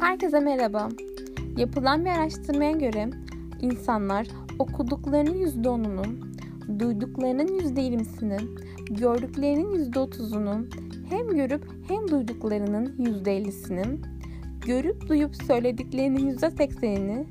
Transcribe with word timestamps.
Herkese 0.00 0.40
merhaba. 0.40 0.88
Yapılan 1.56 2.04
bir 2.04 2.10
araştırmaya 2.10 2.72
göre 2.72 3.10
insanlar 3.60 4.26
okuduklarının 4.58 5.46
%10'unu, 5.46 6.04
duyduklarının 6.78 7.46
%20'sini, 7.46 8.38
gördüklerinin 8.90 9.92
%30'unu, 9.92 10.66
hem 11.10 11.28
görüp 11.28 11.64
hem 11.88 12.08
duyduklarının 12.08 12.86
%50'sini, 12.98 13.84
görüp 14.66 15.08
duyup 15.08 15.36
söylediklerinin 15.36 16.36
%80'ini, 16.36 17.24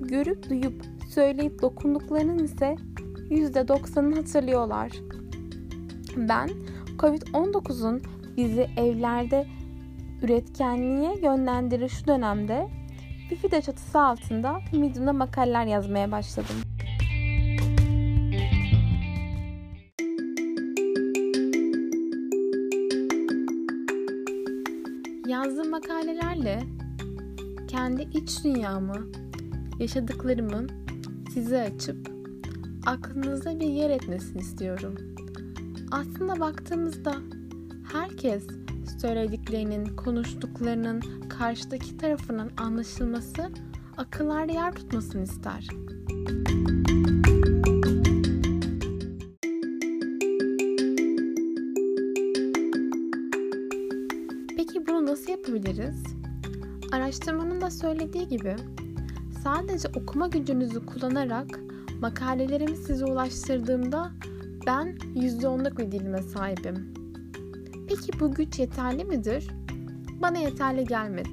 görüp 0.00 0.50
duyup 0.50 0.82
söyleyip 1.08 1.62
dokunduklarının 1.62 2.44
ise 2.44 2.76
%90'ını 3.30 4.14
hatırlıyorlar. 4.14 4.92
Ben 6.16 6.50
COVID-19'un 6.98 8.02
bizi 8.36 8.66
evlerde 8.76 9.46
üretkenliğe 10.22 11.20
yönlendirir 11.22 11.88
şu 11.88 12.06
dönemde 12.06 12.68
bir 13.30 13.36
fide 13.36 13.62
çatısı 13.62 14.00
altında 14.00 14.60
Medium'da 14.72 15.12
makaleler 15.12 15.66
yazmaya 15.66 16.12
başladım. 16.12 16.56
Yazdığım 25.26 25.70
makalelerle 25.70 26.62
kendi 27.68 28.02
iç 28.02 28.44
dünyamı, 28.44 29.06
yaşadıklarımı 29.78 30.66
size 31.34 31.62
açıp 31.62 32.08
aklınızda 32.86 33.60
bir 33.60 33.66
yer 33.66 33.90
etmesini 33.90 34.40
istiyorum. 34.40 34.94
Aslında 35.92 36.40
baktığımızda 36.40 37.14
herkes 37.92 38.61
söylediklerinin, 39.00 39.96
konuştuklarının 39.96 41.00
karşıdaki 41.28 41.96
tarafının 41.96 42.50
anlaşılması, 42.56 43.50
akıllarda 43.96 44.52
yer 44.52 44.72
tutmasını 44.72 45.22
ister. 45.22 45.68
Peki 54.56 54.86
bunu 54.86 55.06
nasıl 55.06 55.30
yapabiliriz? 55.30 56.02
Araştırmanın 56.92 57.60
da 57.60 57.70
söylediği 57.70 58.28
gibi 58.28 58.56
sadece 59.44 59.88
okuma 59.88 60.26
gücünüzü 60.26 60.86
kullanarak 60.86 61.60
makalelerimi 62.00 62.76
size 62.76 63.04
ulaştırdığımda 63.04 64.12
ben 64.66 64.98
%10'luk 65.14 65.78
bir 65.78 65.92
dilime 65.92 66.22
sahibim. 66.22 67.01
Peki 67.96 68.20
bu 68.20 68.34
güç 68.34 68.58
yeterli 68.58 69.04
midir? 69.04 69.48
Bana 70.22 70.38
yeterli 70.38 70.84
gelmedi. 70.84 71.28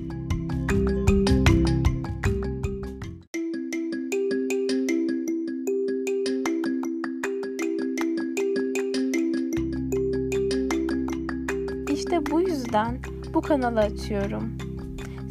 İşte 11.94 12.32
bu 12.32 12.42
yüzden 12.42 12.98
bu 13.34 13.42
kanalı 13.42 13.80
açıyorum. 13.80 14.58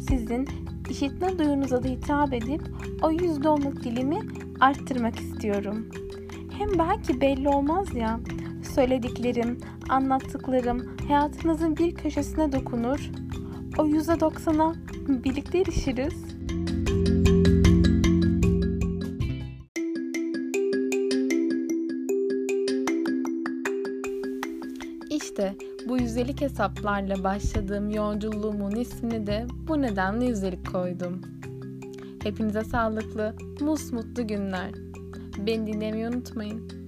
Sizin 0.09 0.47
işitme 0.89 1.39
duyunuza 1.39 1.83
da 1.83 1.87
hitap 1.87 2.33
edip 2.33 2.61
o 3.01 3.11
%10'luk 3.11 3.83
dilimi 3.83 4.19
arttırmak 4.59 5.19
istiyorum. 5.19 5.87
Hem 6.57 6.69
belki 6.79 7.21
belli 7.21 7.49
olmaz 7.49 7.95
ya, 7.95 8.19
söylediklerim, 8.69 9.57
anlattıklarım 9.89 10.97
hayatınızın 11.07 11.77
bir 11.77 11.95
köşesine 11.95 12.51
dokunur. 12.51 13.11
O 13.77 13.85
yüzde 13.85 14.19
doksana 14.19 14.75
birlikte 15.07 15.59
erişiriz. 15.59 16.13
İşte 25.09 25.55
bu 25.89 25.97
yüzdelik 25.97 26.41
hesaplarla 26.41 27.23
başladığım 27.23 27.89
yolculuğumun 27.89 28.71
ismini 28.71 29.27
de 29.27 29.47
bu 29.67 29.81
nedenle 29.81 30.25
yüzdelik 30.25 30.71
koydum. 30.71 31.21
Hepinize 32.23 32.63
sağlıklı, 32.63 33.35
musmutlu 33.61 34.27
günler. 34.27 34.71
Beni 35.37 35.73
dinlemeyi 35.73 36.07
unutmayın. 36.07 36.78